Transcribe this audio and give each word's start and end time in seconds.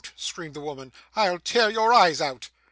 screamed 0.15 0.55
the 0.55 0.59
woman. 0.59 0.91
'I'll 1.15 1.37
tear 1.37 1.69
your 1.69 1.93
eyes 1.93 2.21
out! 2.21 2.49